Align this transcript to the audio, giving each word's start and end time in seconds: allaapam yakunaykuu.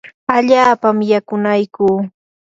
allaapam 0.35 0.97
yakunaykuu. 1.11 1.97